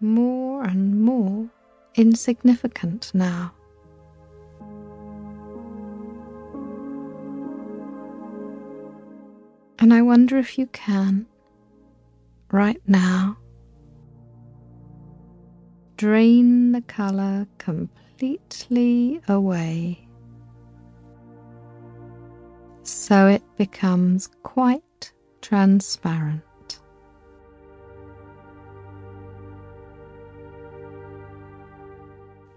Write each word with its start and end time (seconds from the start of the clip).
more 0.00 0.64
and 0.64 1.02
more 1.02 1.48
insignificant 1.94 3.10
now. 3.14 3.52
And 9.78 9.94
I 9.94 10.02
wonder 10.02 10.38
if 10.38 10.58
you 10.58 10.66
can, 10.66 11.26
right 12.50 12.80
now, 12.86 13.38
drain 15.96 16.72
the 16.72 16.82
colour 16.82 17.46
completely 17.58 19.20
away 19.28 20.06
so 22.90 23.26
it 23.26 23.42
becomes 23.56 24.28
quite 24.42 25.12
transparent. 25.40 26.42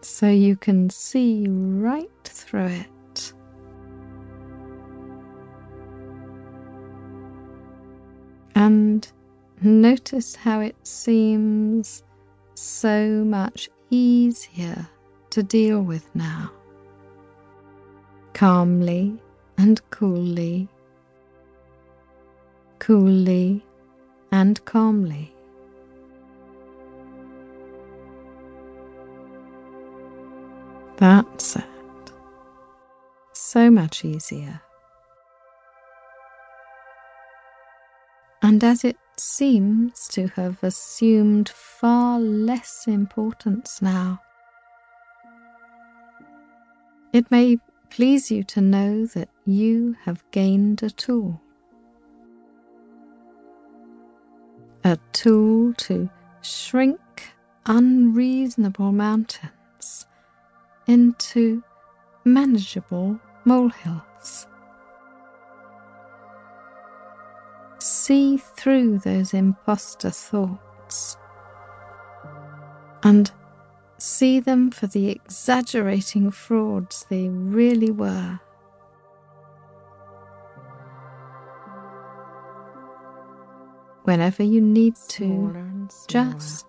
So 0.00 0.28
you 0.28 0.56
can 0.56 0.90
see 0.90 1.46
right 1.48 2.08
through 2.24 2.66
it. 2.66 3.32
And 8.54 9.10
notice 9.62 10.34
how 10.34 10.60
it 10.60 10.76
seems 10.86 12.02
so 12.54 13.24
much 13.24 13.68
easier 13.90 14.88
to 15.30 15.42
deal 15.42 15.80
with 15.80 16.08
now. 16.14 16.50
Calmly 18.34 19.16
and 19.56 19.80
coolly, 19.90 20.68
coolly 22.78 23.64
and 24.32 24.64
calmly. 24.64 25.34
That's 30.98 31.54
it. 31.54 31.64
So 33.32 33.70
much 33.70 34.04
easier. 34.04 34.60
And 38.42 38.64
as 38.64 38.84
it 38.84 38.96
seems 39.16 40.08
to 40.08 40.26
have 40.28 40.62
assumed 40.64 41.48
far 41.48 42.18
less 42.18 42.88
importance 42.88 43.80
now, 43.80 44.20
it 47.12 47.30
may 47.30 47.58
please 47.90 48.30
you 48.30 48.42
to 48.44 48.60
know 48.60 49.06
that 49.06 49.28
you 49.46 49.96
have 50.02 50.24
gained 50.32 50.82
a 50.82 50.90
tool. 50.90 51.40
A 54.82 54.98
tool 55.12 55.74
to 55.74 56.10
shrink 56.42 57.00
unreasonable 57.66 58.90
mountains 58.90 60.06
into 60.88 61.62
manageable 62.24 63.20
molehills. 63.44 64.46
See 67.78 68.38
through 68.38 68.98
those 68.98 69.34
impostor 69.34 70.10
thoughts 70.10 71.16
and 73.04 73.30
see 73.98 74.40
them 74.40 74.70
for 74.70 74.86
the 74.86 75.10
exaggerating 75.10 76.30
frauds 76.30 77.06
they 77.08 77.28
really 77.28 77.90
were. 77.90 78.40
Whenever 84.04 84.42
you 84.42 84.60
need 84.62 84.96
to, 85.08 85.86
just 86.08 86.66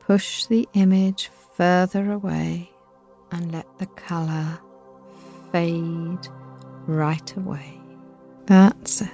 push 0.00 0.44
the 0.46 0.68
image 0.74 1.30
further 1.56 2.12
away 2.12 2.70
and 3.32 3.52
let 3.52 3.66
the 3.78 3.86
colour 3.86 4.58
fade 5.52 6.28
right 6.86 7.36
away. 7.36 7.80
That's 8.46 9.02
it. 9.02 9.08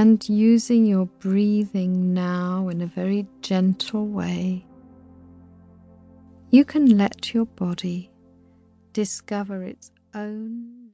and 0.00 0.26
using 0.30 0.86
your 0.86 1.04
breathing 1.18 2.14
now 2.14 2.68
in 2.68 2.80
a 2.80 2.86
very 2.86 3.26
gentle 3.42 4.06
way, 4.06 4.64
you 6.48 6.64
can 6.64 6.96
let 6.96 7.34
your 7.34 7.44
body 7.44 8.10
discover 8.94 9.62
its 9.62 9.90
own 10.14 10.79